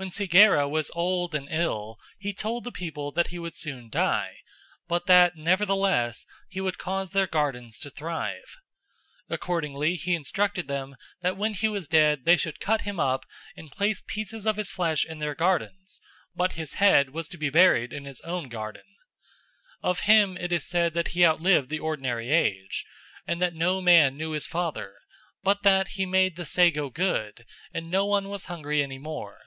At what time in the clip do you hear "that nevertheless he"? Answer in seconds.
5.06-6.60